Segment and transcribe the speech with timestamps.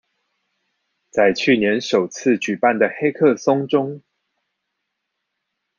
[1.11, 4.01] 在去年首次舉辦的黑客松中